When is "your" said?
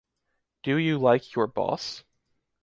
1.35-1.45